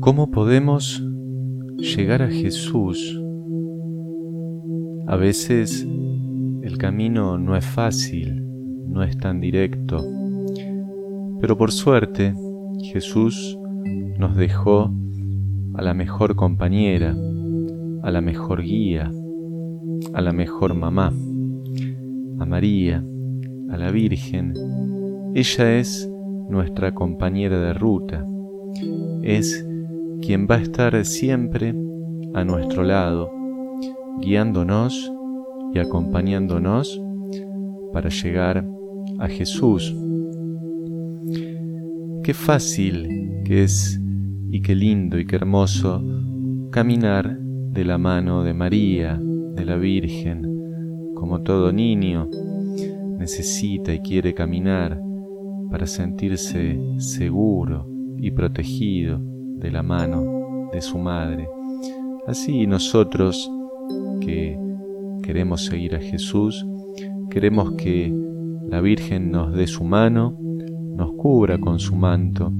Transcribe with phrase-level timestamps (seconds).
[0.00, 1.04] ¿Cómo podemos
[1.76, 3.20] llegar a Jesús?
[5.06, 5.86] A veces
[6.62, 8.42] el camino no es fácil,
[8.88, 10.02] no es tan directo,
[11.38, 12.34] pero por suerte
[12.82, 13.58] Jesús
[14.18, 14.90] nos dejó
[15.74, 17.14] a la mejor compañera,
[18.02, 19.12] a la mejor guía,
[20.14, 21.08] a la mejor mamá,
[22.38, 23.04] a María,
[23.70, 24.54] a la Virgen.
[25.34, 26.10] Ella es
[26.48, 28.26] nuestra compañera de ruta,
[29.22, 29.66] es
[30.20, 31.74] quien va a estar siempre
[32.34, 33.30] a nuestro lado,
[34.20, 35.10] guiándonos
[35.74, 37.00] y acompañándonos
[37.92, 38.66] para llegar
[39.18, 39.94] a Jesús.
[42.22, 44.00] Qué fácil que es
[44.50, 46.02] y qué lindo y qué hermoso
[46.70, 50.42] caminar de la mano de María, de la Virgen,
[51.14, 52.28] como todo niño
[53.18, 55.00] necesita y quiere caminar
[55.70, 59.29] para sentirse seguro y protegido
[59.60, 61.48] de la mano de su madre.
[62.26, 63.50] Así nosotros
[64.20, 64.58] que
[65.22, 66.66] queremos seguir a Jesús,
[67.30, 68.12] queremos que
[68.68, 70.36] la Virgen nos dé su mano,
[70.96, 72.52] nos cubra con su manto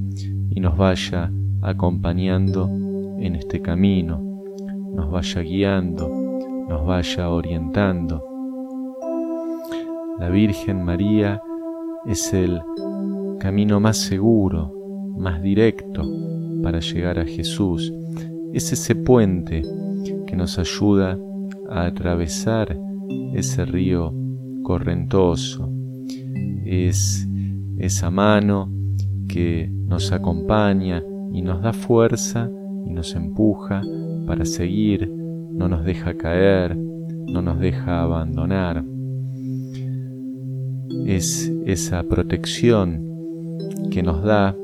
[0.50, 2.68] y nos vaya acompañando
[3.18, 4.20] en este camino,
[4.94, 6.08] nos vaya guiando,
[6.68, 8.24] nos vaya orientando.
[10.18, 11.40] La Virgen María
[12.06, 12.60] es el
[13.38, 14.72] camino más seguro,
[15.16, 16.02] más directo
[16.62, 17.92] para llegar a Jesús.
[18.52, 19.62] Es ese puente
[20.26, 21.18] que nos ayuda
[21.68, 22.76] a atravesar
[23.34, 24.12] ese río
[24.62, 25.70] correntoso.
[26.64, 27.26] Es
[27.78, 28.70] esa mano
[29.28, 31.02] que nos acompaña
[31.32, 32.50] y nos da fuerza
[32.86, 33.82] y nos empuja
[34.26, 35.10] para seguir,
[35.52, 38.84] no nos deja caer, no nos deja abandonar.
[41.06, 43.04] Es esa protección
[43.90, 44.56] que nos da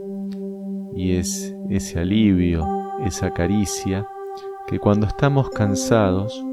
[0.95, 2.65] y es ese alivio,
[3.05, 4.07] esa caricia
[4.67, 6.45] que cuando estamos cansados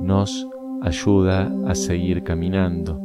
[0.00, 0.48] nos
[0.82, 3.00] ayuda a seguir caminando.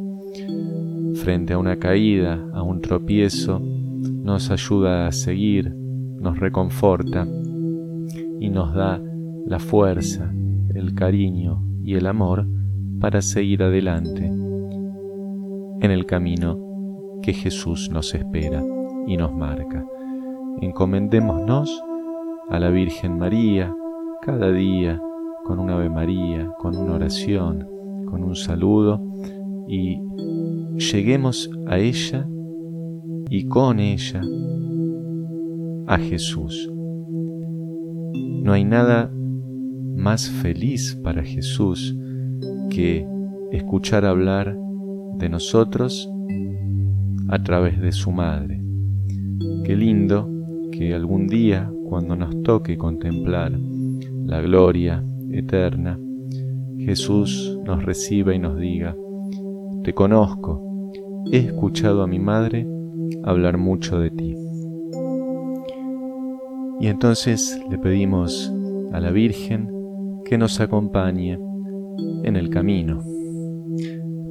[1.14, 7.26] Frente a una caída, a un tropiezo, nos ayuda a seguir, nos reconforta
[8.38, 9.00] y nos da
[9.46, 10.32] la fuerza,
[10.74, 12.46] el cariño y el amor
[13.00, 16.58] para seguir adelante en el camino
[17.22, 18.62] que Jesús nos espera
[19.06, 19.84] y nos marca.
[20.60, 21.82] Encomendémonos
[22.50, 23.74] a la Virgen María
[24.20, 25.00] cada día
[25.44, 27.66] con una Ave María, con una oración,
[28.06, 29.00] con un saludo
[29.66, 29.98] y
[30.76, 32.28] lleguemos a ella
[33.30, 34.20] y con ella
[35.86, 36.70] a Jesús.
[38.42, 39.10] No hay nada
[39.96, 41.96] más feliz para Jesús
[42.68, 43.06] que
[43.50, 44.58] escuchar hablar
[45.16, 46.10] de nosotros
[47.28, 48.62] a través de su madre.
[49.64, 50.39] Qué lindo
[50.72, 53.52] que algún día, cuando nos toque contemplar
[54.24, 55.98] la gloria eterna,
[56.78, 58.96] Jesús nos reciba y nos diga,
[59.84, 60.62] te conozco,
[61.30, 62.66] he escuchado a mi madre
[63.24, 64.36] hablar mucho de ti.
[66.80, 68.52] Y entonces le pedimos
[68.92, 69.70] a la Virgen
[70.24, 71.38] que nos acompañe
[72.24, 73.02] en el camino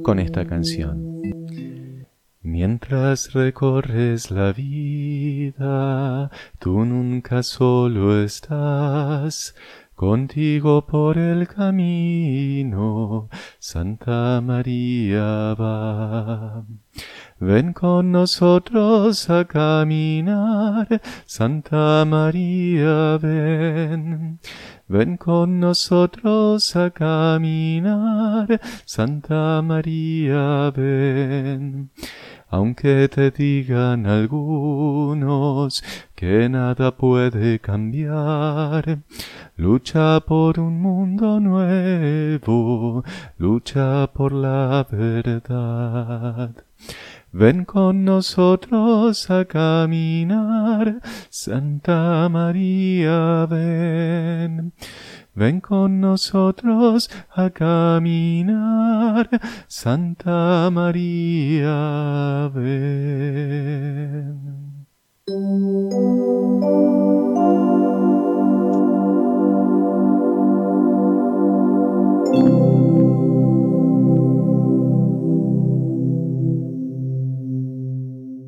[0.02, 1.09] con esta canción.
[2.42, 9.54] Mientras recorres la vida, tú nunca solo estás,
[9.94, 13.28] contigo por el camino,
[13.58, 16.64] Santa María va.
[17.38, 24.40] Ven con nosotros a caminar, Santa María ven.
[24.88, 31.90] Ven con nosotros a caminar, Santa María ven.
[32.52, 35.84] Aunque te digan algunos
[36.16, 38.98] que nada puede cambiar,
[39.56, 43.04] lucha por un mundo nuevo,
[43.38, 46.50] lucha por la verdad.
[47.32, 54.72] Ven con nosotros a caminar, Santa María, ven.
[55.34, 59.30] Ven con nosotros a caminar,
[59.68, 64.40] Santa María, ven.